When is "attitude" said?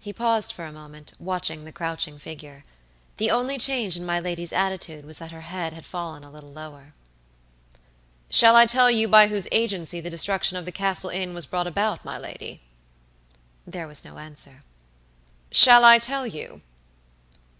4.52-5.04